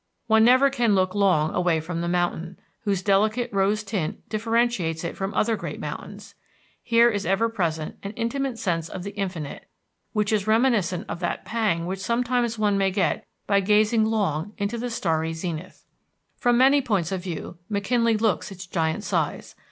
[0.25, 5.15] One never can look long away from the mountain, whose delicate rose tint differentiates it
[5.15, 6.33] from other great mountains.
[6.81, 9.69] Here is ever present an intimate sense of the infinite,
[10.11, 14.79] which is reminiscent of that pang which sometimes one may get by gazing long into
[14.79, 15.85] the starry zenith.
[16.35, 19.53] From many points of view McKinley looks its giant size.